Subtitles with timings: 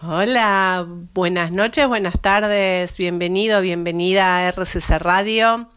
[0.00, 5.68] Hola, buenas noches, buenas tardes, bienvenido, bienvenida a RCC Radio,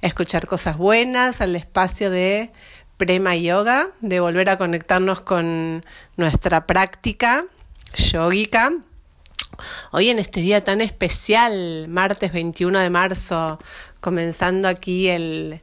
[0.00, 2.52] escuchar cosas buenas al espacio de
[2.98, 5.84] Prema Yoga, de volver a conectarnos con
[6.16, 7.44] nuestra práctica
[7.96, 8.70] yogica.
[9.90, 13.58] Hoy en este día tan especial, martes 21 de marzo,
[14.00, 15.62] comenzando aquí el,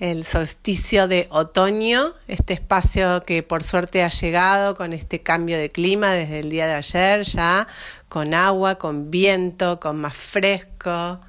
[0.00, 5.68] el solsticio de otoño, este espacio que por suerte ha llegado con este cambio de
[5.68, 7.68] clima desde el día de ayer ya,
[8.08, 11.20] con agua, con viento, con más fresco.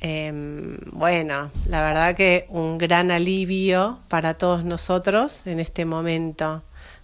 [0.00, 6.62] Em, bueno, la verdad que un gran alivio para todos nosotros en este momento,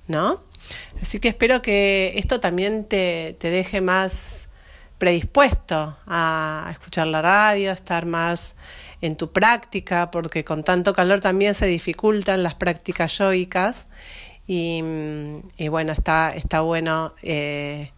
[0.09, 0.41] ¿no?
[1.01, 4.47] Así que espero que esto también te, te deje más
[4.99, 8.55] predispuesto a escuchar la radio, a estar más
[9.03, 13.87] en tu práctica, porque con tanto calor también se dificultan las prácticas yoicas.
[14.47, 14.83] Y,
[15.69, 17.91] bueno, está, está bueno eh,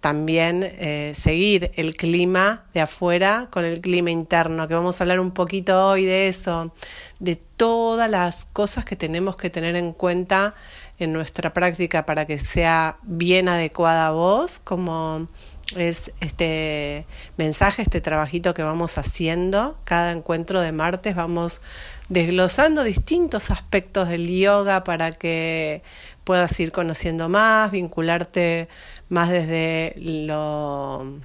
[0.00, 5.20] también eh, seguir el clima de afuera con el clima interno, que vamos a hablar
[5.20, 6.72] un poquito hoy de eso,
[7.18, 10.54] de todas las cosas que tenemos que tener en cuenta
[10.98, 15.26] en nuestra práctica para que sea bien adecuada a vos, como
[15.74, 19.76] es este mensaje, este trabajito que vamos haciendo.
[19.84, 21.62] Cada encuentro de martes vamos
[22.08, 25.82] desglosando distintos aspectos del yoga para que
[26.24, 28.68] puedas ir conociendo más, vincularte
[29.08, 31.18] más desde lo,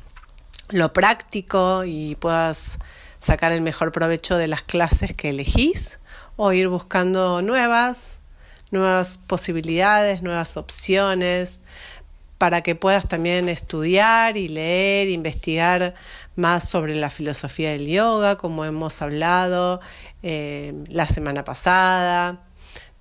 [0.69, 2.78] lo práctico y puedas
[3.19, 6.00] sacar el mejor provecho de las clases que elegís
[6.36, 8.19] o ir buscando nuevas,
[8.72, 11.59] nuevas posibilidades, nuevas opciones
[12.42, 15.94] para que puedas también estudiar y leer, investigar
[16.36, 19.80] más sobre la filosofía del yoga, como hemos hablado
[20.23, 22.39] eh, la semana pasada,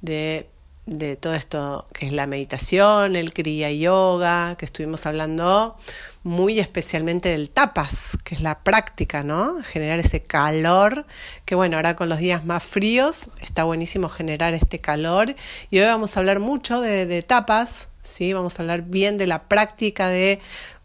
[0.02, 0.46] de,
[0.86, 5.76] de, todo esto que es la meditación, el Kriya Yoga, que estuvimos hablando
[6.22, 9.62] muy especialmente del tapas, que es la práctica, ¿no?
[9.62, 11.06] Generar ese calor,
[11.44, 15.34] que bueno, ahora con los días más fríos está buenísimo generar este calor.
[15.70, 18.32] Y hoy vamos a hablar mucho de, de tapas, ¿sí?
[18.32, 20.40] Vamos a hablar bien de la práctica, de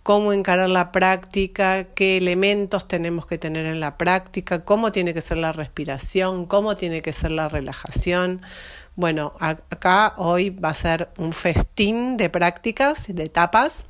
[0.05, 5.21] cómo encarar la práctica, qué elementos tenemos que tener en la práctica, cómo tiene que
[5.21, 8.43] ser la respiración, cómo tiene que ser la relajación.
[8.95, 13.88] Bueno, acá hoy va a ser un festín de prácticas, de etapas,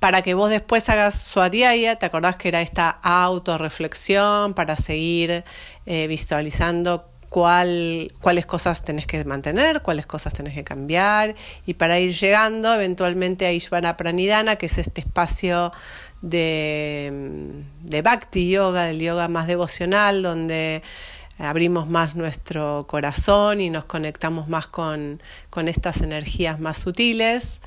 [0.00, 5.44] para que vos después hagas su adiaya, te acordás que era esta autorreflexión para seguir
[5.86, 11.34] eh, visualizando cuál, cuáles cosas tenés que mantener, cuáles cosas tenés que cambiar
[11.66, 15.72] y para ir llegando eventualmente a Ishvara Pranidhana, que es este espacio
[16.22, 20.82] de, de Bhakti Yoga, del yoga más devocional, donde
[21.38, 25.20] abrimos más nuestro corazón y nos conectamos más con,
[25.50, 27.60] con estas energías más sutiles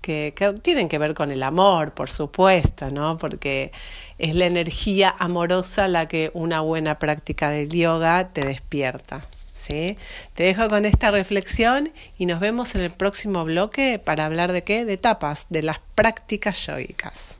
[0.00, 3.18] que, que, tienen que ver con el amor, por supuesto, ¿no?
[3.18, 3.70] Porque
[4.20, 9.22] es la energía amorosa la que una buena práctica del yoga te despierta.
[9.54, 9.96] ¿sí?
[10.34, 14.62] Te dejo con esta reflexión y nos vemos en el próximo bloque para hablar de
[14.62, 14.84] qué?
[14.84, 17.36] De tapas, de las prácticas yogicas.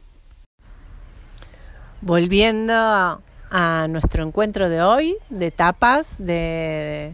[2.00, 7.12] Volviendo a nuestro encuentro de hoy, de tapas, de,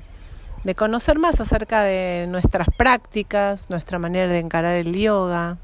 [0.63, 5.59] de conocer más acerca de nuestras prácticas, nuestra manera de encarar el yoga,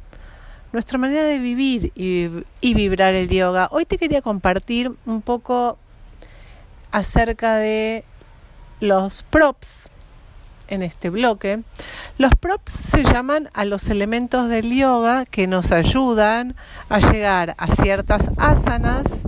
[0.73, 3.69] nuestra manera de vivir y, vibrar el yoga.
[3.71, 5.79] Hoy te quería compartir un poco
[6.91, 8.05] acerca de
[8.81, 9.91] los props
[10.69, 11.61] en este bloque.
[12.17, 16.57] Los props se llaman a los elementos del yoga que nos ayudan
[16.89, 19.23] a llegar a ciertas asanas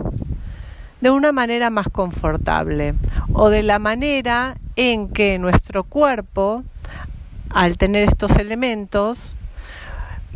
[1.03, 2.95] de una manera más confortable
[3.35, 6.65] o de la manera en que nuestro cuerpo,
[7.51, 9.37] al tener estos elementos,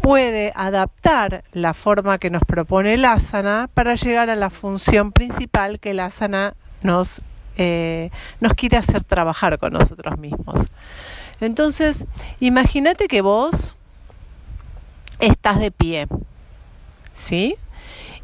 [0.02, 5.80] puede adaptar la forma que nos propone el asana para llegar a la función principal
[5.80, 7.22] que el asana nos,
[7.56, 8.10] eh,
[8.40, 10.68] nos quiere hacer trabajar con nosotros mismos.
[11.40, 12.06] Entonces,
[12.40, 13.76] imagínate que vos
[15.20, 16.08] estás de pie,
[17.12, 17.56] ¿sí?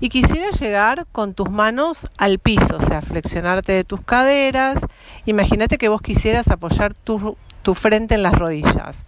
[0.00, 4.80] Y quisieras llegar con tus manos al piso, o sea, flexionarte de tus caderas.
[5.24, 9.02] Imagínate que vos quisieras apoyar tu, tu frente en las rodillas.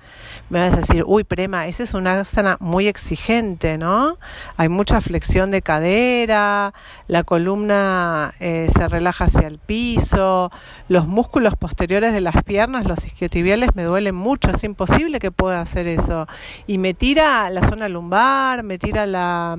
[0.49, 4.17] Me vas a decir, uy, Prema, esa es una asana muy exigente, ¿no?
[4.57, 6.73] Hay mucha flexión de cadera,
[7.09, 10.53] la columna eh, se relaja hacia el piso,
[10.89, 15.61] los músculos posteriores de las piernas, los isquiotibiales me duelen mucho, es imposible que pueda
[15.61, 16.29] hacer eso.
[16.69, 19.59] Y me tira la zona lumbar, me tira la,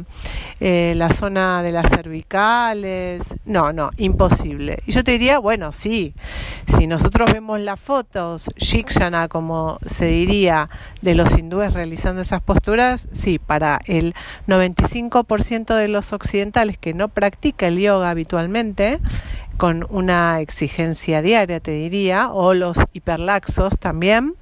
[0.61, 3.23] eh, la zona de las cervicales.
[3.43, 4.81] No, no, imposible.
[4.85, 6.13] Y yo te diría, bueno, sí,
[6.65, 8.49] si nosotros vemos las fotos,
[9.29, 10.69] Como se diría,
[11.01, 14.15] de los hindúes realizando esas posturas, sí, para el
[14.47, 18.99] 95% de los occidentales que no practica el yoga habitualmente,
[19.57, 24.35] con una exigencia diaria, te diría, o los hiperlaxos también,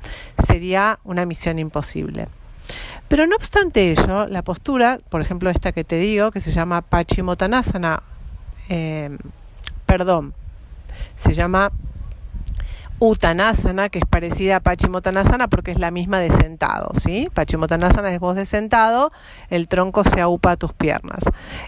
[0.46, 2.28] sería una misión imposible.
[3.08, 6.82] Pero no obstante ello, la postura, por ejemplo esta que te digo, que se llama
[6.82, 8.04] Pachimotanasana,
[8.70, 9.18] eh,
[9.86, 10.34] perdón,
[11.18, 11.72] se llama
[13.00, 17.28] Uttanasana, que es parecida a Pachimotanasana porque es la misma de sentado, ¿sí?
[17.36, 19.12] Es voz de sentado,
[19.50, 21.24] el tronco se aupa a tus piernas.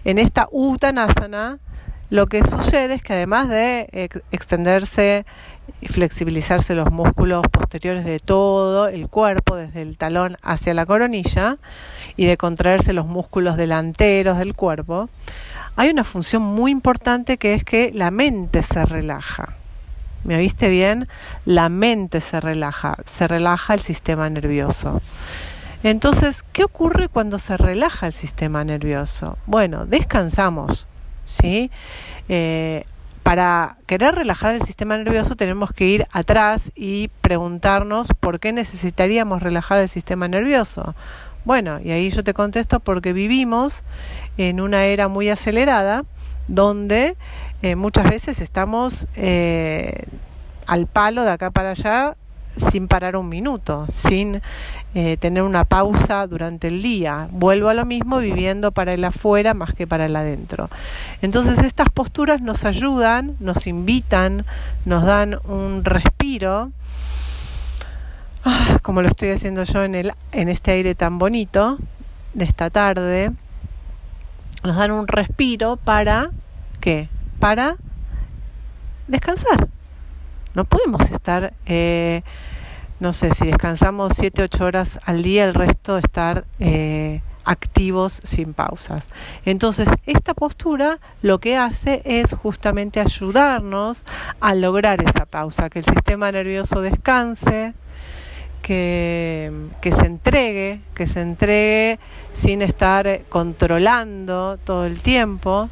[0.06, 1.59] En esta Uttanasana
[2.09, 5.25] lo que sucede es que además de extenderse
[5.81, 11.57] y flexibilizarse los músculos posteriores de todo el cuerpo, desde el talón hacia la coronilla,
[12.15, 15.09] y de contraerse los músculos delanteros del cuerpo,
[15.75, 19.57] hay una función muy importante que es que la mente se relaja.
[20.27, 21.07] ¿Me oíste bien?
[21.45, 25.01] La mente se relaja, se relaja el sistema nervioso.
[25.83, 29.38] Entonces, ¿qué ocurre cuando se relaja el sistema nervioso?
[29.45, 30.85] Bueno, descansamos,
[31.24, 31.71] ¿sí?
[32.27, 32.83] Eh,
[33.24, 39.41] para querer relajar el sistema nervioso tenemos que ir atrás y preguntarnos por qué necesitaríamos
[39.41, 40.94] relajar el sistema nervioso.
[41.45, 43.83] Bueno, y ahí yo te contesto porque vivimos
[44.38, 46.03] en una era muy acelerada
[46.47, 47.15] donde
[47.62, 50.06] eh, muchas veces estamos eh,
[50.65, 52.15] al palo de acá para allá
[52.57, 54.42] sin parar un minuto, sin
[54.95, 57.27] eh, tener una pausa durante el día.
[57.31, 60.69] Vuelvo a lo mismo viviendo para el afuera más que para el adentro.
[61.21, 64.45] Entonces estas posturas nos ayudan, nos invitan,
[64.86, 66.71] nos dan un respiro
[68.50, 71.77] Ah, como lo estoy haciendo yo en, el, en este aire tan bonito
[72.33, 73.33] de esta tarde,
[74.63, 76.31] nos dan un respiro para,
[76.80, 77.10] ¿qué?
[77.39, 77.78] Para
[79.07, 79.68] descansar.
[80.54, 82.24] No podemos estar, eh,
[83.00, 88.54] no sé, si descansamos 7, 8 horas al día, el resto estar eh, activos sin
[88.54, 89.07] pausas.
[89.45, 94.04] Entonces, esta postura lo que hace es justamente ayudarnos
[94.39, 97.74] a lograr esa pausa, que el sistema nervioso descanse,
[98.62, 99.51] que,
[99.84, 102.00] se entregue, que se entregue
[102.34, 105.69] sin estar controlando todo el tiempo.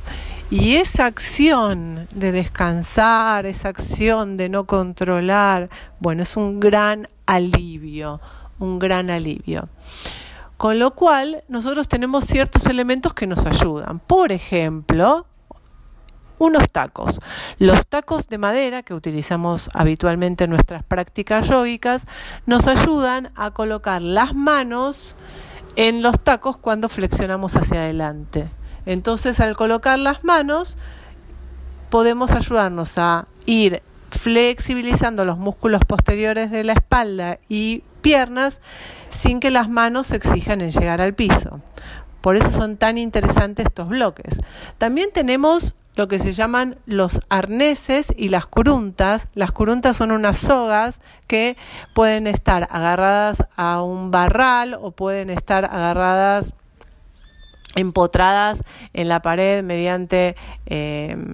[0.51, 5.69] Y esa acción de descansar, esa acción de no controlar,
[5.99, 8.21] bueno, es un gran alivio,
[8.59, 9.69] un gran alivio.
[10.57, 13.99] Con lo cual, nosotros tenemos ciertos elementos que nos ayudan.
[13.99, 15.25] Por ejemplo,
[16.37, 17.19] unos tacos.
[17.57, 22.05] Los tacos de madera que utilizamos habitualmente en nuestras prácticas yógicas
[22.45, 25.15] nos ayudan a colocar las manos
[25.75, 28.47] en los tacos cuando flexionamos hacia adelante.
[28.85, 30.77] Entonces al colocar las manos
[31.89, 38.59] podemos ayudarnos a ir flexibilizando los músculos posteriores de la espalda y piernas
[39.09, 41.61] sin que las manos se exijan en llegar al piso.
[42.21, 44.39] Por eso son tan interesantes estos bloques.
[44.77, 49.27] También tenemos lo que se llaman los arneses y las curuntas.
[49.33, 51.55] Las curuntas son unas sogas que
[51.93, 56.53] pueden estar agarradas a un barral o pueden estar agarradas
[57.75, 58.63] empotradas
[58.93, 60.35] en la pared mediante
[60.65, 61.33] em,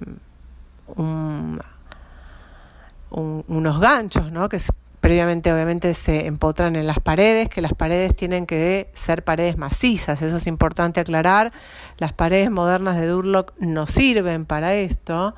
[3.10, 4.48] unos ganchos, ¿no?
[4.48, 4.60] que
[5.02, 10.22] previamente obviamente se empotran en las paredes, que las paredes tienen que ser paredes macizas,
[10.22, 11.52] eso es importante aclarar.
[11.98, 15.34] Las paredes modernas de Durlock no sirven para esto.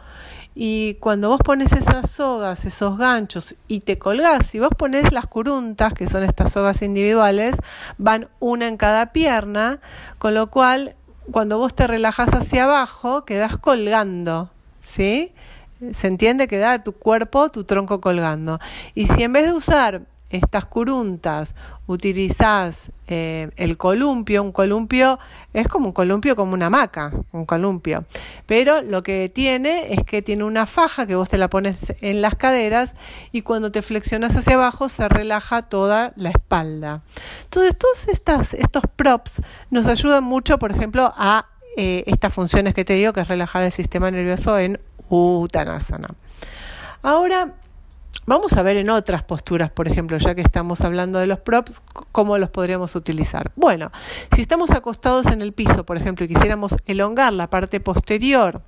[0.54, 5.26] Y cuando vos pones esas sogas, esos ganchos y te colgás, si vos pones las
[5.26, 7.56] curuntas, que son estas sogas individuales,
[7.98, 9.80] van una en cada pierna,
[10.18, 10.94] con lo cual
[11.30, 14.50] cuando vos te relajas hacia abajo, quedás colgando,
[14.82, 15.32] ¿sí?
[15.92, 18.60] se entiende que da tu cuerpo tu tronco colgando.
[18.94, 20.02] Y si en vez de usar
[20.36, 21.54] estas curuntas
[21.86, 25.18] utilizás eh, el columpio, un columpio
[25.52, 28.04] es como un columpio, como una hamaca, un columpio.
[28.46, 32.22] Pero lo que tiene es que tiene una faja que vos te la pones en
[32.22, 32.94] las caderas
[33.32, 37.02] y cuando te flexionas hacia abajo se relaja toda la espalda.
[37.44, 42.84] Entonces, todos estas, estos props nos ayudan mucho, por ejemplo, a eh, estas funciones que
[42.84, 46.08] te digo, que es relajar el sistema nervioso en Uttanasana.
[47.02, 47.54] Ahora
[48.26, 51.82] vamos a ver en otras posturas, por ejemplo, ya que estamos hablando de los props,
[52.12, 53.52] cómo los podríamos utilizar.
[53.56, 53.90] Bueno,
[54.34, 58.62] si estamos acostados en el piso, por ejemplo, y quisiéramos elongar la parte posterior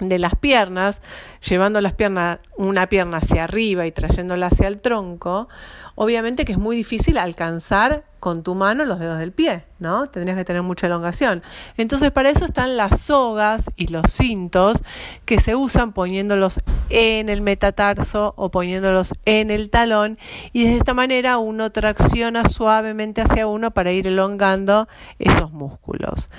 [0.00, 1.00] de las piernas,
[1.46, 5.48] llevando las piernas, una pierna hacia arriba y trayéndola hacia el tronco,
[5.94, 10.08] obviamente que es muy difícil alcanzar con tu mano los dedos del pie, ¿no?
[10.08, 11.42] Tendrías que tener mucha elongación.
[11.76, 14.82] Entonces, para eso están las sogas y los cintos
[15.24, 16.60] que se usan poniéndolos
[16.90, 20.18] en el metatarso o poniéndolos en el talón
[20.52, 24.88] y de esta manera uno tracciona suavemente hacia uno para ir elongando
[25.18, 26.30] esos músculos.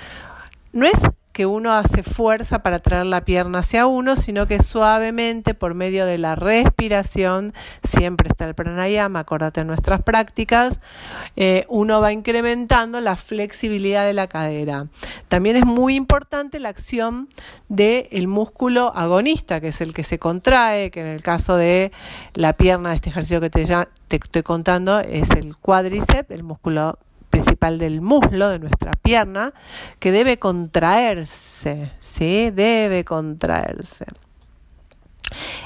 [0.72, 1.00] No es
[1.38, 6.04] que uno hace fuerza para traer la pierna hacia uno, sino que suavemente por medio
[6.04, 7.54] de la respiración,
[7.84, 10.80] siempre está el pranayama, acordate en nuestras prácticas,
[11.36, 14.88] eh, uno va incrementando la flexibilidad de la cadera.
[15.28, 17.28] También es muy importante la acción
[17.68, 21.92] del músculo agonista, que es el que se contrae, que en el caso de
[22.34, 26.98] la pierna de este ejercicio que te, te estoy contando es el cuádriceps, el músculo
[27.38, 29.52] principal del muslo, de nuestra pierna,
[30.00, 32.50] que debe contraerse, ¿sí?
[32.50, 34.06] Debe contraerse.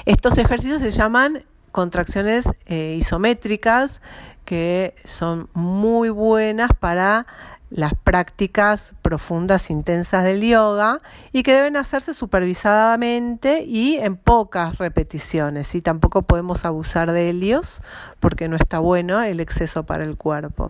[0.05, 4.01] Estos ejercicios se llaman contracciones eh, isométricas
[4.45, 7.25] que son muy buenas para
[7.73, 10.99] las prácticas profundas, intensas del yoga
[11.31, 15.73] y que deben hacerse supervisadamente y en pocas repeticiones.
[15.73, 17.81] Y tampoco podemos abusar de ellos
[18.19, 20.69] porque no está bueno el exceso para el cuerpo.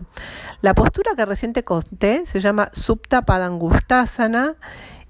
[0.62, 4.54] La postura que recién te conté se llama Supta Padangustasana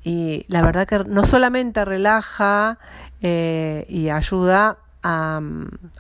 [0.03, 2.79] y la verdad que no solamente relaja
[3.23, 5.41] eh, y ayuda a,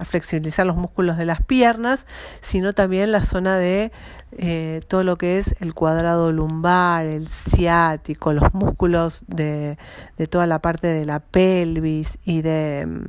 [0.05, 2.07] flexibilizar los músculos de las piernas,
[2.41, 3.93] sino también la zona de
[4.33, 9.79] eh, todo lo que es el cuadrado lumbar, el ciático, los músculos de,
[10.17, 13.05] de toda la parte de la pelvis y de mm,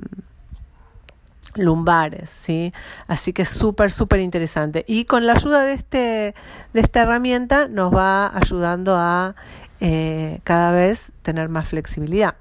[1.55, 2.73] lumbares, ¿sí?
[3.07, 4.83] Así que es súper, súper interesante.
[4.87, 6.35] Y con la ayuda de, este,
[6.73, 9.35] de esta herramienta nos va ayudando a
[9.79, 12.35] eh, cada vez tener más flexibilidad.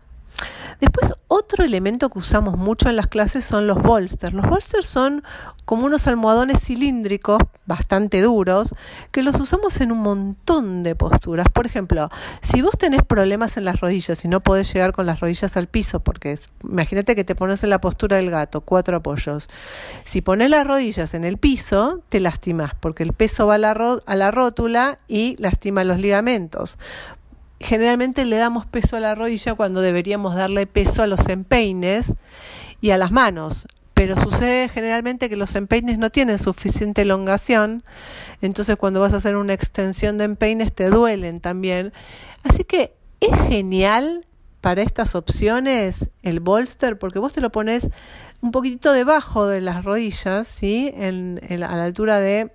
[0.81, 4.35] Después, otro elemento que usamos mucho en las clases son los bolsters.
[4.35, 5.23] Los bolsters son
[5.65, 8.75] como unos almohadones cilíndricos bastante duros
[9.11, 11.47] que los usamos en un montón de posturas.
[11.53, 12.11] Por ejemplo,
[12.43, 15.69] si vos tenés problemas en las rodillas y no podés llegar con las rodillas al
[15.69, 19.49] piso, porque imagínate que te pones en la postura del gato, cuatro apoyos.
[20.05, 23.99] Si pones las rodillas en el piso, te lastimas porque el peso va a la,
[24.07, 26.79] a la rótula y lastima los ligamentos
[27.61, 32.15] generalmente le damos peso a la rodilla cuando deberíamos darle peso a los empeines
[32.81, 33.67] y a las manos.
[33.95, 37.85] Pero sucede generalmente que los empeines no tienen suficiente elongación,
[38.43, 41.93] entonces cuando vas a hacer una extensión de empeines te duelen también.
[42.43, 44.27] Así que es genial
[44.61, 47.89] para estas opciones el bolster porque vos te lo pones
[48.41, 50.93] un poquitito debajo de las rodillas, ¿sí?
[50.97, 52.51] En, a la altura de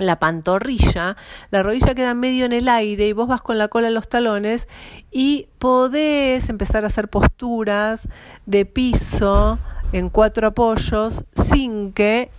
[0.00, 1.16] la pantorrilla,
[1.50, 4.08] la rodilla queda medio en el aire y vos vas con la cola en los
[4.08, 4.68] talones
[5.10, 8.08] y podés empezar a hacer posturas
[8.46, 9.58] de piso
[9.92, 12.30] en cuatro apoyos sin que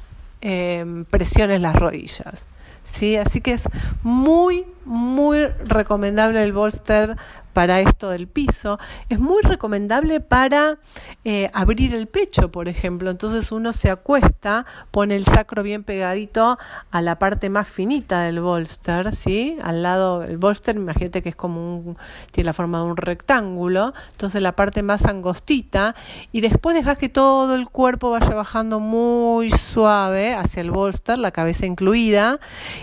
[0.41, 2.45] em, presiones las rodillas.
[2.83, 3.15] ¿sí?
[3.17, 3.63] Así que es
[4.03, 7.17] muy, muy recomendable el bolster
[7.53, 8.79] para esto del piso.
[9.09, 10.77] Es muy recomendable para
[11.23, 13.09] eh, abrir el pecho, por ejemplo.
[13.09, 16.57] Entonces uno se acuesta, pone el sacro bien pegadito
[16.91, 19.57] a la parte más finita del bolster, ¿sí?
[19.61, 21.97] Al lado, el bolster, imagínate que es como un,
[22.31, 25.95] tiene la forma de un rectángulo, entonces la parte más angostita,
[26.31, 31.31] y después dejas que todo el cuerpo vaya bajando muy suave hacia el bolster, la
[31.31, 32.39] cabeza incluida,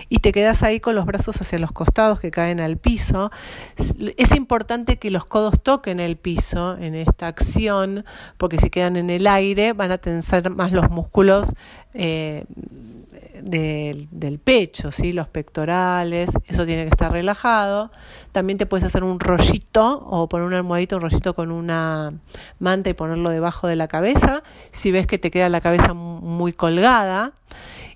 [0.09, 3.31] y te quedas ahí con los brazos hacia los costados que caen al piso.
[4.17, 8.03] Es importante importante que los codos toquen el piso en esta acción,
[8.35, 11.53] porque si quedan en el aire van a tensar más los músculos
[11.93, 12.43] eh,
[13.41, 15.13] del, pecho, ¿sí?
[15.13, 17.89] los pectorales, eso tiene que estar relajado.
[18.33, 22.11] También te puedes hacer un rollito o poner un almohadito, un rollito con una
[22.59, 26.51] manta y ponerlo debajo de la cabeza, si ves que te queda la cabeza muy
[26.51, 27.31] colgada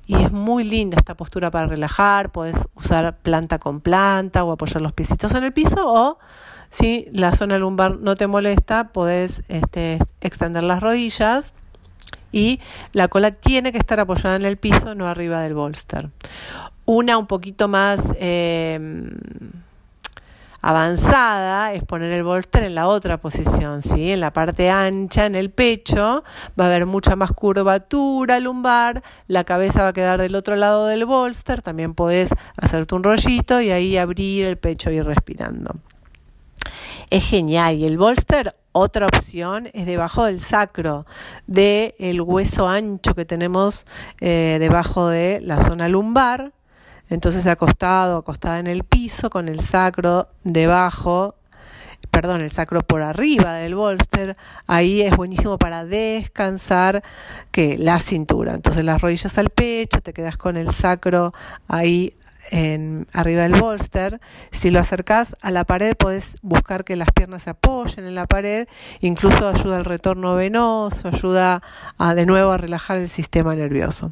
[0.05, 4.82] y es muy linda esta postura para relajar, puedes usar planta con planta o apoyar
[4.82, 6.17] los piecitos en el piso o
[6.74, 11.53] si la zona lumbar no te molesta, podés este, extender las rodillas
[12.32, 12.60] y
[12.94, 16.10] la cola tiene que estar apoyada en el piso, no arriba del bolster.
[16.86, 19.12] Una un poquito más em,
[20.63, 24.12] avanzada es poner el bolster en la otra posición, ¿sí?
[24.12, 26.24] en la parte ancha, en el pecho,
[26.60, 30.88] va a haber mucha más curvatura lumbar, la cabeza va a quedar del otro lado
[30.88, 35.75] del bolster, también podés hacerte un rollito y ahí abrir el pecho y ir respirando
[37.13, 37.75] es genial.
[37.75, 41.05] Y el bolster, otra opción, es debajo del sacro,
[41.46, 43.86] del el hueso ancho que tenemos
[44.20, 46.53] eh, debajo de la zona lumbar.
[47.10, 51.36] Entonces acostado, acostada en el piso, con el sacro debajo
[52.12, 54.36] perdón, el sacro por arriba del bolster,
[54.67, 57.01] ahí es buenísimo para descansar
[57.50, 58.53] que la cintura.
[58.53, 61.34] Entonces las rodillas al pecho, te quedas con el sacro
[61.67, 62.13] ahí
[62.51, 64.19] en, arriba del bolster.
[64.51, 68.27] Si lo acercás a la pared, podés buscar que las piernas se apoyen en la
[68.27, 68.67] pared.
[69.01, 71.62] Incluso ayuda al retorno venoso, ayuda
[71.97, 74.12] a de nuevo a relajar el sistema nervioso.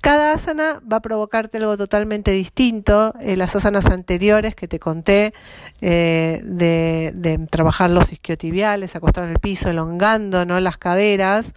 [0.00, 3.14] Cada asana va a provocarte algo totalmente distinto.
[3.20, 5.34] Eh, las asanas anteriores que te conté
[5.80, 10.60] eh, de, trabajar los isquiotibiales, acostar en el piso, elongando ¿no?
[10.60, 11.54] las caderas.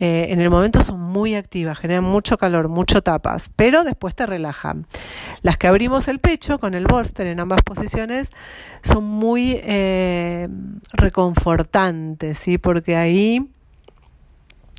[0.00, 4.26] Eh, en el momento son muy activas, generan mucho calor, mucho tapas, pero después te
[4.26, 4.86] relajan.
[5.42, 8.30] Las que abrimos el pecho con el bolster en ambas posiciones
[8.82, 10.48] son muy eh,
[10.92, 12.58] reconfortantes, ¿sí?
[12.58, 13.53] porque ahí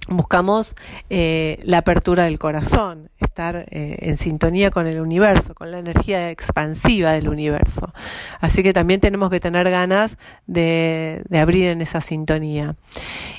[0.07, 0.75] buscamos
[1.09, 7.11] eh, la apertura del corazón, estar en sintonía con el universo, con la energía expansiva
[7.11, 7.93] del universo.
[8.39, 12.75] Así que también tenemos que tener ganas de, abrir en esa sintonía.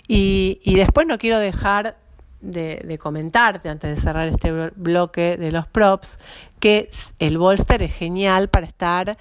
[0.08, 1.96] Y, después no quiero dejar
[2.40, 6.18] de, de, comentarte antes de cerrar este bloque de los props
[6.61, 9.18] que el bolster es genial para estar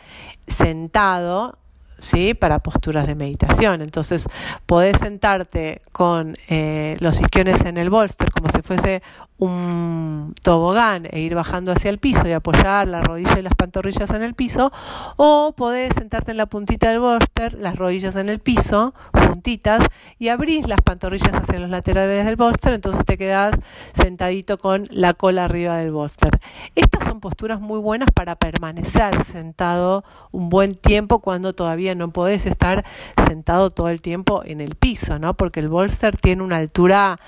[0.48, 1.58] sentado
[1.98, 2.34] ¿sí?
[2.34, 3.82] para posturas de meditación.
[3.82, 4.28] Entonces,
[4.66, 9.02] podés sentarte con eh, los isquiones en el bolster como si fuese
[9.38, 14.10] un tobogán e ir bajando hacia el piso y apoyar la rodilla y las pantorrillas
[14.12, 14.72] en el piso,
[15.18, 19.86] o podés sentarte en la puntita del bolster, las rodillas en el piso, juntitas,
[20.20, 23.56] y abrís las pantorrillas hacia los laterales del bolster, entonces te quedás
[23.94, 26.39] sentadito con la cola arriba del bolster.
[26.75, 32.46] Estas son posturas muy buenas para permanecer sentado un buen tiempo cuando todavía no podés
[32.46, 32.86] estar
[33.27, 35.36] sentado todo el tiempo en el piso, ¿no?
[35.36, 37.20] Porque el bolster tiene una altura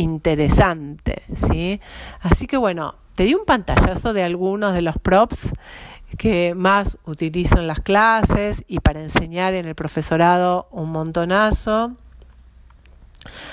[0.00, 1.80] interesante, ¿sí?
[2.20, 5.52] Así que bueno, te di un pantallazo de algunos de los props
[6.16, 11.92] que más utilizo en las clases y para enseñar en el profesorado un montonazo.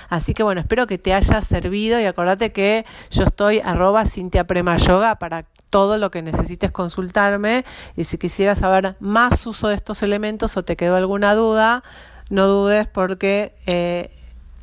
[0.10, 4.46] Así que bueno, espero que te haya servido y acordate que yo estoy arroba Cintia
[4.46, 7.64] Prema Yoga para todo lo que necesites consultarme
[7.96, 11.84] y si quisieras saber más uso de estos elementos o te quedó alguna duda,
[12.30, 14.12] no dudes porque eh,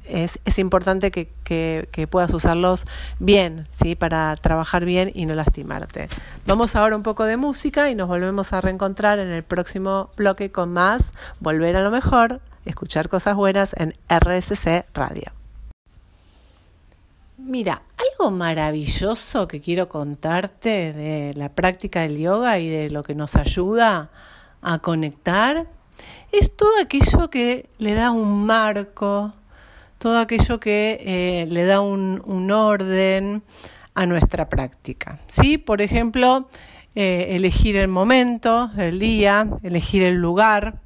[0.09, 2.85] es, importante que, que, puedas usarlos
[3.19, 3.95] bien, ¿sí?
[3.95, 6.09] Para trabajar bien y no lastimarte.
[6.47, 10.51] Vamos ahora un poco de música y nos volvemos a reencontrar en el próximo bloque
[10.51, 15.33] con más Volver a lo mejor, escuchar cosas buenas en RSC Radio.
[17.37, 23.15] Mira, algo maravilloso que quiero contarte de la práctica del yoga y de lo que
[23.15, 24.11] nos ayuda
[24.61, 25.67] a conectar
[26.33, 29.33] es todo aquello que le da un marco,
[29.99, 33.43] todo aquello que eh, le da un, un, orden
[33.95, 35.19] a nuestra práctica.
[35.27, 35.59] ¿sí?
[35.59, 36.49] Por ejemplo,
[36.95, 40.81] eh, elegir el momento del día, elegir el lugar,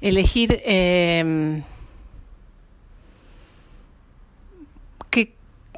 [0.00, 1.62] elegir eh,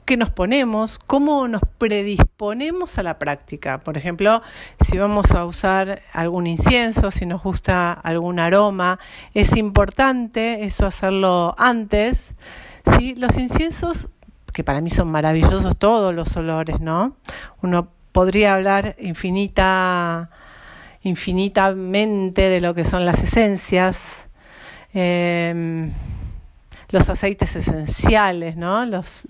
[0.08, 3.80] qué nos ponemos, cómo nos predisponemos a la práctica.
[3.80, 4.40] Por ejemplo,
[4.80, 8.98] si vamos a usar algún incienso, si nos gusta algún aroma,
[9.34, 12.32] es importante eso hacerlo antes.
[12.96, 13.16] ¿sí?
[13.16, 14.08] Los inciensos,
[14.54, 17.14] que para mí son maravillosos todos los olores, ¿no?
[17.60, 20.30] Uno podría hablar infinita,
[21.02, 24.26] infinitamente de lo que son las esencias.
[24.94, 25.92] Eh,
[26.90, 28.86] los aceites esenciales, ¿no?
[28.86, 29.26] Los,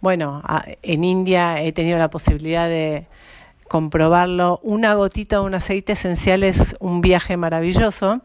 [0.00, 0.42] bueno,
[0.82, 3.06] en India he tenido la posibilidad de
[3.68, 4.60] comprobarlo.
[4.62, 8.20] Una gotita de un aceite esencial es un viaje maravilloso.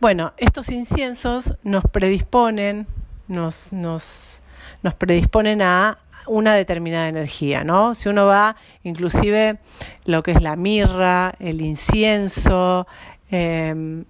[0.00, 2.86] Bueno, estos inciensos nos predisponen,
[3.28, 4.40] nos, nos,
[4.82, 7.94] nos predisponen a una determinada energía, ¿no?
[7.94, 9.58] Si uno va, inclusive
[10.04, 12.86] lo que es la mirra, el incienso,
[13.30, 14.04] eh,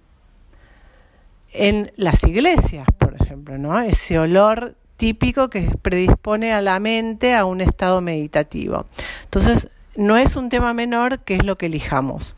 [1.51, 3.79] en las iglesias, por ejemplo, ¿no?
[3.79, 8.85] Ese olor típico que predispone a la mente a un estado meditativo.
[9.23, 12.35] Entonces, no es un tema menor que es lo que elijamos.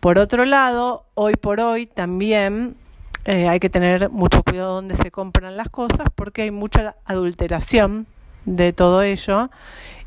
[0.00, 2.76] Por otro lado, hoy por hoy también
[3.24, 8.06] eh, hay que tener mucho cuidado donde se compran las cosas porque hay mucha adulteración
[8.44, 9.50] de todo ello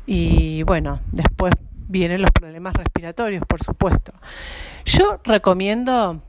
[0.06, 1.52] y bueno, después
[1.88, 4.12] vienen los problemas respiratorios, por supuesto.
[4.84, 6.22] Yo recomiendo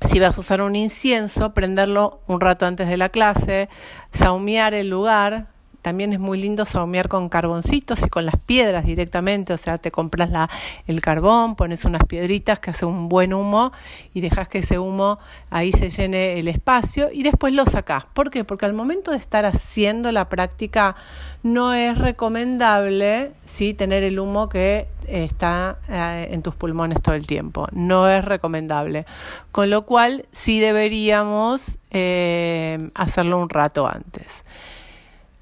[0.00, 3.68] si vas a usar un incienso, prenderlo un rato antes de la clase,
[4.12, 5.48] saumear el lugar.
[5.80, 9.92] También es muy lindo saumear con carboncitos y con las piedras directamente, o sea, te
[9.92, 10.50] compras la,
[10.88, 13.70] el carbón, pones unas piedritas que hace un buen humo
[14.12, 18.04] y dejas que ese humo ahí se llene el espacio y después lo sacás.
[18.12, 18.42] ¿Por qué?
[18.42, 20.96] Porque al momento de estar haciendo la práctica
[21.44, 23.72] no es recomendable ¿sí?
[23.72, 27.66] tener el humo que está eh, en tus pulmones todo el tiempo.
[27.72, 29.06] No es recomendable.
[29.52, 34.44] Con lo cual, sí deberíamos eh, hacerlo un rato antes.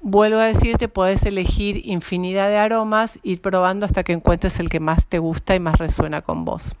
[0.01, 4.79] Vuelvo a decirte, puedes elegir infinidad de aromas, ir probando hasta que encuentres el que
[4.79, 6.75] más te gusta y más resuena con vos.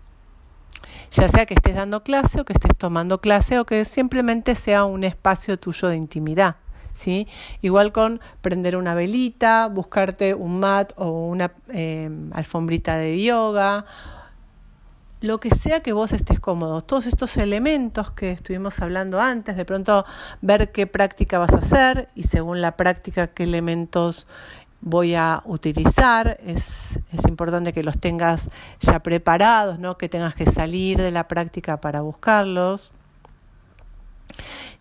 [1.11, 4.85] Ya sea que estés dando clase o que estés tomando clase o que simplemente sea
[4.85, 6.57] un espacio tuyo de intimidad.
[6.95, 7.27] ¿Sí?
[7.61, 13.85] Igual con prender una velita, buscarte un mat o una eh, alfombrita de yoga
[15.25, 16.81] lo que sea que vos estés cómodo.
[16.81, 20.05] Todos estos elementos que estuvimos hablando antes, de pronto
[20.41, 24.27] ver qué práctica vas a hacer y según la práctica qué elementos
[24.81, 26.37] voy a utilizar.
[26.45, 29.97] Es, es importante que los tengas ya preparados, ¿no?
[29.97, 32.91] que tengas que salir de la práctica para buscarlos.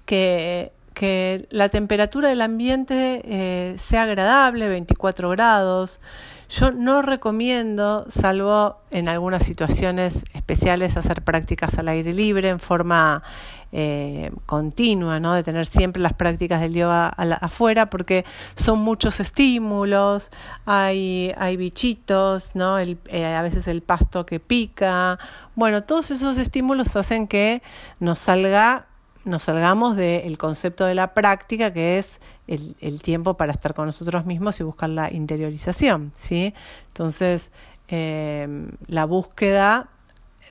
[0.04, 6.00] Que que la temperatura del ambiente eh, sea agradable, 24 grados.
[6.48, 13.24] Yo no recomiendo, salvo en algunas situaciones especiales, hacer prácticas al aire libre en forma
[13.72, 15.34] eh, continua, ¿no?
[15.34, 20.30] de tener siempre las prácticas del yoga afuera, porque son muchos estímulos,
[20.64, 22.78] hay, hay bichitos, ¿no?
[22.78, 25.18] Eh, a veces el pasto que pica.
[25.56, 27.62] Bueno, todos esos estímulos hacen que
[27.98, 28.86] nos salga
[29.24, 34.26] nos salgamos del concepto de la práctica, que es el, tiempo para estar con nosotros
[34.26, 36.12] mismos y buscar la interiorización.
[36.14, 36.54] ¿sí?
[36.88, 37.50] Entonces,
[37.88, 39.88] eh, la búsqueda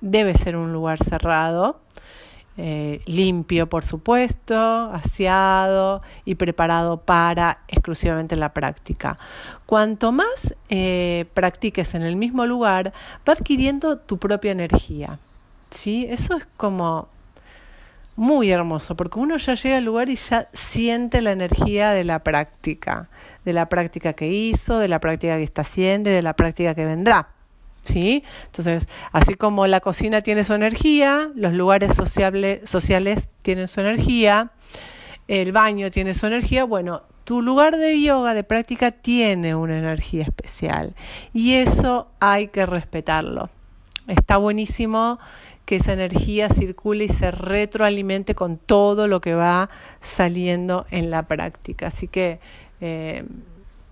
[0.02, 1.80] debe ser un lugar cerrado,
[2.56, 4.56] eh, limpio, por supuesto,
[4.92, 9.18] aseado y preparado para exclusivamente la práctica.
[9.66, 12.94] Cuanto más eh, practiques en el mismo lugar,
[13.28, 15.20] va adquiriendo tu propia energía.
[15.72, 16.06] ¿sí?
[16.10, 17.08] Eso es como
[18.16, 22.20] muy hermoso, porque uno ya llega al lugar y ya siente la energía de la
[22.20, 23.10] práctica,
[23.44, 26.76] de la práctica que hizo, de la práctica que está haciendo y de la práctica
[26.76, 27.30] que vendrá.
[27.84, 28.24] ¿Sí?
[28.46, 34.52] Entonces, así como la cocina tiene su energía, los lugares sociales tienen su energía,
[35.28, 40.24] el baño tiene su energía, bueno, tu lugar de yoga, de práctica, tiene una energía
[40.24, 40.96] especial
[41.34, 43.50] y eso hay que respetarlo.
[44.08, 45.20] Está buenísimo
[45.66, 49.70] que esa energía circule y se retroalimente con todo lo que va
[50.02, 51.88] saliendo en la práctica.
[51.88, 52.40] Así que
[52.82, 53.24] eh,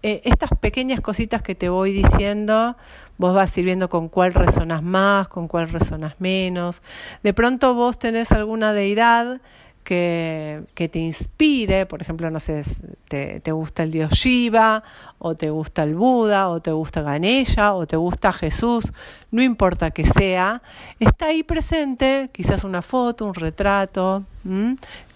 [0.03, 2.75] eh, estas pequeñas cositas que te voy diciendo,
[3.17, 6.81] vos vas sirviendo con cuál resonas más, con cuál resonas menos.
[7.23, 9.39] De pronto vos tenés alguna deidad
[9.83, 12.61] que, te inspire, por ejemplo, no sé,
[13.07, 14.83] te, te, gusta el dios Shiva,
[15.19, 18.91] o te gusta el Buda, o te gusta Ganesha, o te gusta Jesús,
[19.31, 20.61] no importa que sea,
[20.99, 24.23] está ahí presente, quizás una foto, un retrato,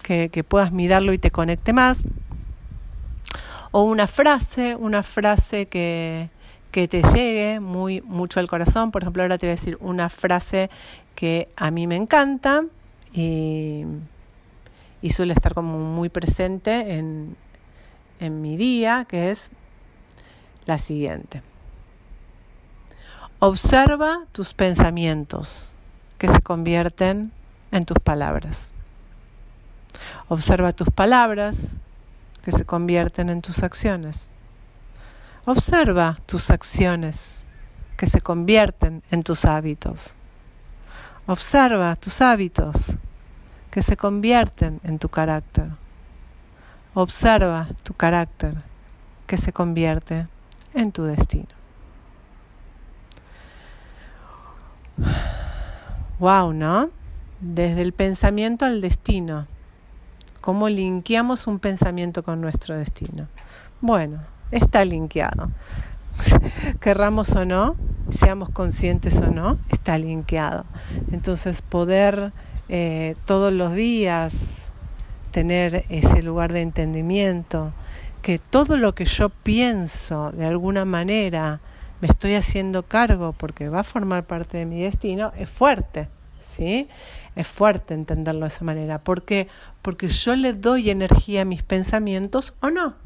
[0.02, 2.04] que, que puedas mirarlo y te conecte más,
[3.72, 6.30] o una frase, una frase que,
[6.70, 10.08] que te llegue muy mucho al corazón, por ejemplo, ahora te voy a decir una
[10.08, 10.70] frase
[11.14, 12.64] que a mí me encanta
[13.14, 13.84] y
[15.06, 17.36] y suele estar como muy presente en,
[18.18, 19.50] en mi día, que es
[20.64, 21.42] la siguiente.
[23.38, 25.70] Observa tus pensamientos
[26.18, 27.30] que se convierten
[27.70, 28.72] en tus palabras.
[30.26, 31.76] Observa tus palabras
[32.42, 34.28] que se convierten en tus acciones.
[35.44, 37.46] Observa tus acciones
[37.96, 40.16] que se convierten en tus hábitos.
[41.28, 42.96] Observa tus hábitos
[43.76, 45.66] que se convierten en tu carácter.
[46.94, 48.54] Observa tu carácter
[49.26, 50.28] que se convierte
[50.72, 51.54] en tu destino.
[56.18, 56.88] Wow, ¿no?
[57.40, 59.46] Desde el pensamiento al destino.
[60.40, 63.28] ¿Cómo linkeamos un pensamiento con nuestro destino?
[63.82, 65.50] Bueno, está linkeado.
[66.80, 67.76] Querramos o no,
[68.08, 70.64] seamos conscientes o no, está linkeado.
[71.12, 72.32] Entonces, poder
[72.68, 74.72] eh, todos los días
[75.30, 77.72] tener ese lugar de entendimiento,
[78.22, 81.60] que todo lo que yo pienso de alguna manera
[82.00, 86.08] me estoy haciendo cargo porque va a formar parte de mi destino, es fuerte,
[86.40, 86.88] ¿sí?
[87.34, 88.98] Es fuerte entenderlo de esa manera.
[88.98, 89.48] ¿Por qué?
[89.82, 93.05] Porque yo le doy energía a mis pensamientos o no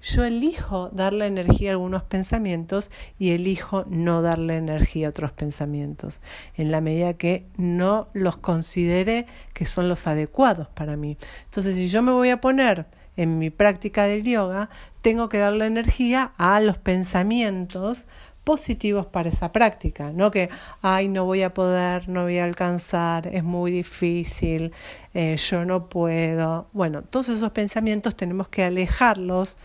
[0.00, 6.20] yo elijo darle energía a algunos pensamientos y elijo no darle energía a otros pensamientos,
[6.56, 11.18] en la medida que no los considere que son los adecuados para mí.
[11.44, 12.86] Entonces, si yo me voy a poner
[13.16, 14.70] en mi práctica del yoga,
[15.02, 18.06] tengo que darle energía a los pensamientos
[18.44, 20.48] positivos para esa práctica, no que,
[20.82, 24.72] ay, no voy a poder, no voy a alcanzar, es muy difícil,
[25.14, 26.66] eh, yo no puedo.
[26.72, 29.58] Bueno, todos esos pensamientos tenemos que alejarlos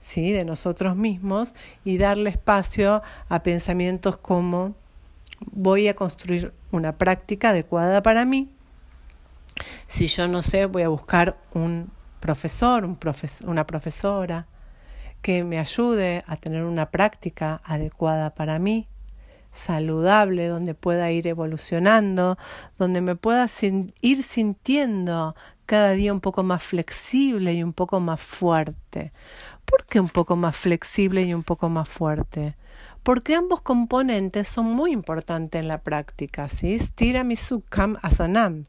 [0.00, 0.32] ¿sí?
[0.32, 4.74] de nosotros mismos y darle espacio a pensamientos como
[5.40, 8.50] voy a construir una práctica adecuada para mí.
[9.86, 12.98] Si yo no sé, voy a buscar un profesor, un
[13.46, 14.46] una profesora
[15.22, 18.88] que me ayude a tener una práctica adecuada para mí,
[19.52, 22.38] saludable, donde pueda ir evolucionando,
[22.78, 23.46] donde me pueda
[24.00, 25.34] ir sintiendo
[25.66, 29.12] cada día un poco más flexible y un poco más fuerte.
[29.64, 32.56] ¿Por qué un poco más flexible y un poco más fuerte?
[33.02, 36.78] Porque ambos componentes son muy importantes en la práctica, ¿sí?
[36.78, 38.66] Stiram y Sukham Asanam.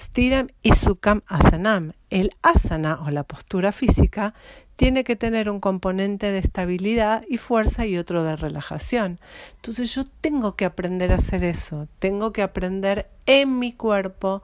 [0.00, 1.92] Stiram y Sukham Asanam.
[2.08, 4.34] El asana o la postura física
[4.76, 9.20] tiene que tener un componente de estabilidad y fuerza y otro de relajación.
[9.56, 14.42] Entonces yo tengo que aprender a hacer eso, tengo que aprender en mi cuerpo,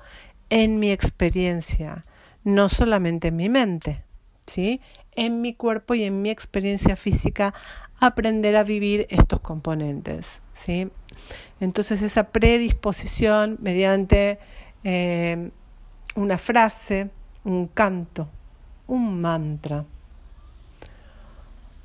[0.51, 2.05] en mi experiencia,
[2.45, 4.05] no solamente en mi mente,
[4.47, 4.83] ¿sí?
[5.13, 7.55] En mi cuerpo y en mi experiencia física
[7.99, 10.91] aprender a vivir estos componentes, ¿sí?
[11.61, 14.39] Entonces esa predisposición mediante
[14.87, 15.51] eh,
[16.15, 17.11] una frase,
[17.43, 18.29] un canto,
[18.87, 19.85] un mantra.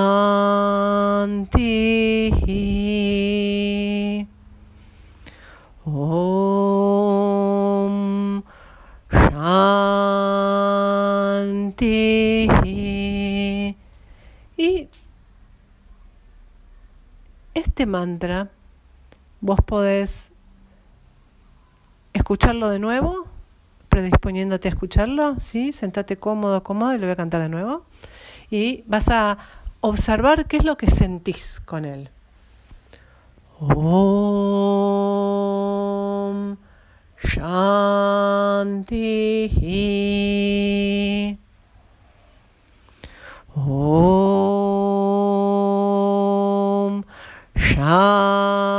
[5.84, 6.32] Om
[9.10, 10.09] Shanti.
[11.82, 13.76] Y
[17.54, 18.50] este mantra
[19.40, 20.30] vos podés
[22.12, 23.30] escucharlo de nuevo
[23.90, 25.72] predisponiéndote a escucharlo, ¿sí?
[25.72, 27.84] Sentate cómodo, cómodo y lo voy a cantar de nuevo.
[28.50, 29.38] Y vas a
[29.80, 32.08] observar qué es lo que sentís con él.
[33.58, 33.76] Om
[37.22, 37.90] Shanti.
[43.56, 43.62] Om
[47.56, 48.70] Shanti.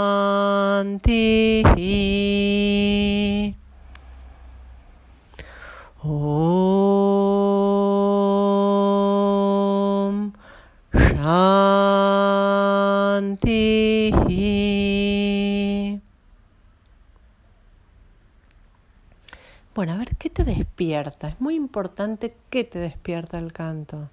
[19.73, 21.29] Bueno, a ver, ¿qué te despierta?
[21.29, 24.09] Es muy importante qué te despierta el canto,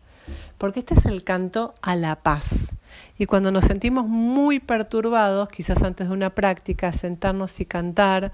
[0.59, 2.75] porque este es el canto a la paz.
[3.17, 8.33] Y cuando nos sentimos muy perturbados, quizás antes de una práctica, sentarnos y cantar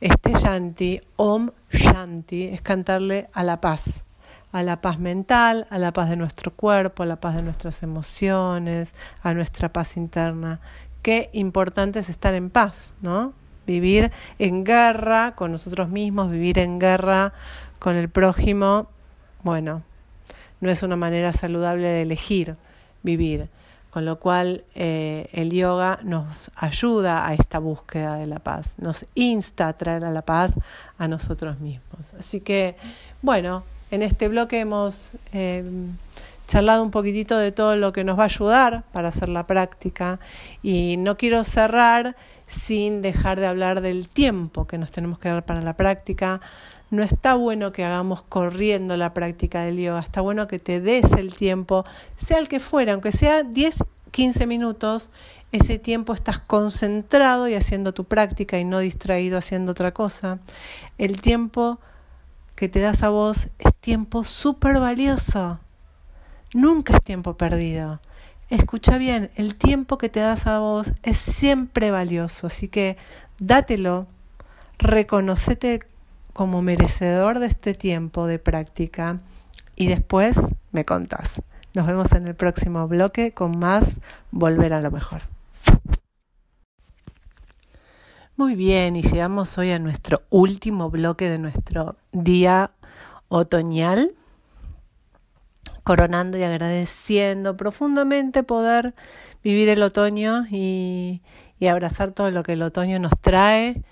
[0.00, 4.04] este shanti, om shanti, es cantarle a la paz,
[4.52, 7.82] a la paz mental, a la paz de nuestro cuerpo, a la paz de nuestras
[7.82, 10.60] emociones, a nuestra paz interna.
[11.02, 13.34] Qué importante es estar en paz, ¿no?
[13.66, 17.32] vivir en guerra con nosotros mismos, vivir en guerra
[17.78, 18.88] con el prójimo,
[19.42, 19.82] bueno,
[20.60, 22.56] no es una manera saludable de elegir
[23.02, 23.48] vivir.
[23.90, 29.04] Con lo cual eh, el yoga nos ayuda a esta búsqueda de la paz, nos
[29.16, 30.54] insta a traer a la paz
[30.96, 32.14] a nosotros mismos.
[32.16, 32.76] Así que,
[33.20, 35.64] bueno, en este bloque hemos eh,
[36.46, 40.20] charlado un poquitito de todo lo que nos va a ayudar para hacer la práctica
[40.62, 42.14] y no quiero cerrar
[42.46, 46.40] sin dejar de hablar del tiempo que nos tenemos que dar para la práctica.
[46.90, 51.12] No está bueno que hagamos corriendo la práctica del yoga, está bueno que te des
[51.12, 51.84] el tiempo,
[52.16, 55.10] sea el que fuera, aunque sea 10, 15 minutos,
[55.52, 60.38] ese tiempo estás concentrado y haciendo tu práctica y no distraído haciendo otra cosa.
[60.98, 61.78] El tiempo
[62.56, 65.60] que te das a vos es tiempo súper valioso.
[66.52, 68.00] Nunca es tiempo perdido.
[68.48, 72.96] Escucha bien, el tiempo que te das a vos es siempre valioso, así que
[73.38, 74.08] dátelo,
[74.78, 75.80] reconocete
[76.32, 79.20] como merecedor de este tiempo de práctica
[79.76, 80.38] y después
[80.72, 81.42] me contás.
[81.74, 85.22] Nos vemos en el próximo bloque con más Volver a lo mejor.
[88.36, 92.70] Muy bien, y llegamos hoy a nuestro último bloque de nuestro día
[93.28, 94.12] otoñal
[95.82, 98.94] coronando y agradeciendo profundamente poder
[99.42, 101.22] vivir el otoño y,
[101.68, 103.82] abrazar todo lo que el otoño nos trae.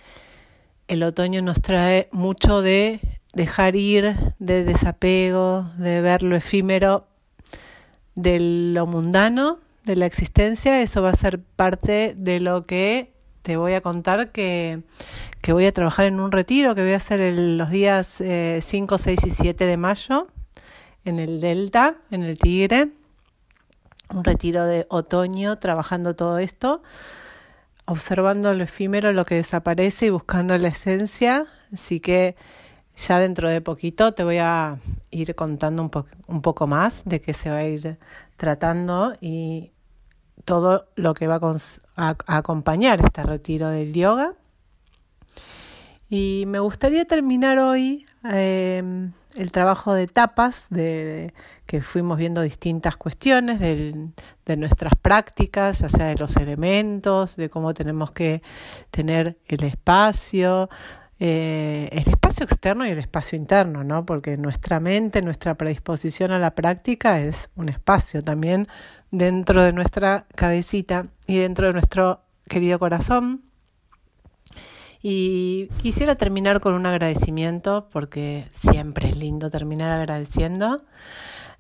[0.88, 3.01] El otoño nos trae mucho de
[3.35, 7.07] dejar ir, de desapego, de ver lo efímero,
[8.14, 10.81] de lo mundano, de la existencia.
[10.81, 14.83] Eso va a ser parte de lo que te voy a contar que,
[15.46, 18.61] voy a trabajar en un retiro que voy a hacer los días 5, eh,
[18.98, 20.27] 6 y 7 de mayo
[21.05, 22.88] en el Delta, en el Tigre.
[24.14, 26.83] un retiro de otoño trabajando todo esto,
[27.88, 31.46] observando lo efímero, lo que desaparece y buscando la esencia.
[31.72, 32.37] Así que
[32.96, 34.79] ya dentro de poquito te voy a
[35.11, 37.98] ir contando un, poco más de qué se va a ir
[38.37, 39.72] tratando y
[40.44, 41.40] todo lo que va
[41.96, 44.35] a, acompañar este retiro del yoga.
[46.11, 51.33] Y me gustaría terminar hoy em, el trabajo de etapas, de,
[51.66, 57.74] que fuimos viendo distintas cuestiones de nuestras prácticas, ya sea de los elementos, de cómo
[57.74, 58.42] tenemos que
[58.90, 60.68] tener el espacio,
[61.20, 64.07] eh, el espacio externo y el espacio interno, ¿no?
[64.07, 68.68] Porque nuestra mente, nuestra predisposición a la práctica es un espacio también
[69.11, 73.47] dentro de nuestra cabecita y dentro de nuestro querido corazón.
[75.02, 80.82] Y quisiera terminar con un agradecimiento, porque siempre es lindo terminar agradeciendo.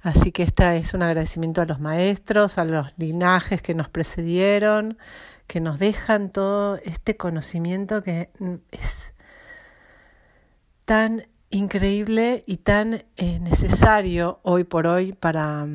[0.00, 4.98] Así que este es un agradecimiento a los maestros, a los linajes que nos precedieron,
[5.46, 8.30] que nos dejan todo este conocimiento que
[8.70, 9.12] es
[10.84, 15.66] tan increíble y tan eh, necesario hoy por hoy para,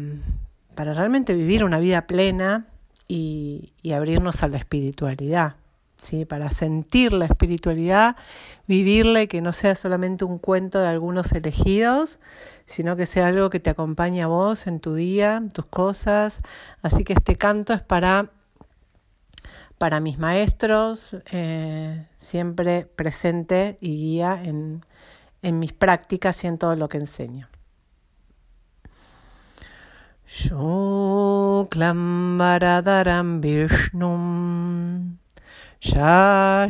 [0.76, 2.68] para, realmente vivir una vida plena
[3.08, 5.56] y, y abrirnos a la espiritualidad.
[6.04, 6.26] ¿Sí?
[6.26, 8.16] Para sentir la espiritualidad,
[8.68, 12.20] vivirla y que no sea solamente un cuento de algunos elegidos,
[12.66, 16.42] sino que sea algo que te acompañe a vos en tu día, tus cosas.
[16.82, 18.30] Así que este canto es para
[19.78, 24.86] para mis maestros, eh, siempre presente y guía en,
[25.42, 27.50] en mis prácticas y en todo lo que enseño.
[30.26, 31.98] Shuklam
[32.38, 35.18] Varadaram Vishnum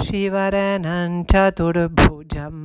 [0.04, 2.56] शिवरनं चतुर्भुजं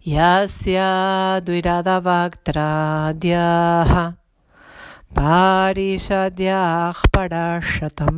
[0.07, 0.79] यस्य
[1.45, 4.11] द्विरदवक्त्राद्याः
[5.19, 8.17] पारिषद्याः पडशतं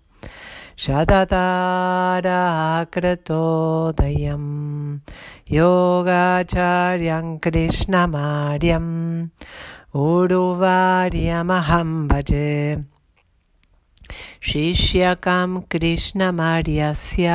[0.76, 2.30] Shadatara
[5.46, 9.30] Yoga Charyam Krishna Mariam
[9.94, 12.84] Uruvaryamaham Bhaje
[14.50, 17.28] शिष्यकं कृष्णमार्यस्य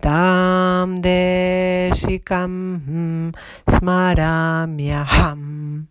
[0.00, 3.30] Tam deshikam hmm,
[3.68, 5.86] smaramyaham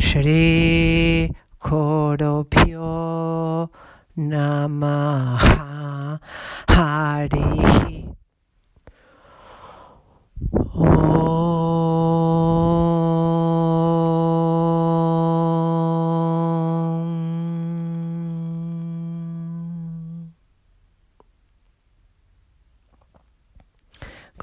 [0.00, 3.68] Shri Koropyo
[4.16, 6.18] Namaha
[6.68, 8.14] Harihi.
[10.74, 11.63] Oh.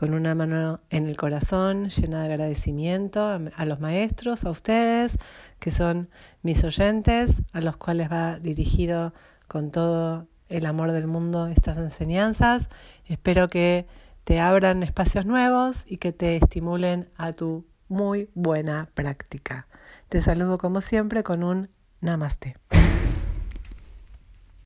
[0.01, 5.15] Con una mano en el corazón, llena de agradecimiento a, los maestros, a ustedes,
[5.59, 6.09] que son
[6.41, 9.13] mis oyentes, a los cuales va dirigido
[9.47, 12.67] con todo el amor del mundo estas enseñanzas.
[13.05, 13.85] Espero que
[14.23, 19.67] te abran espacios nuevos y que te estimulen a tu muy buena práctica.
[20.09, 22.55] Te saludo como siempre con un namaste.